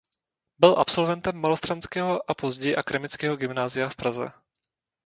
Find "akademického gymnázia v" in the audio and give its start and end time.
2.75-3.95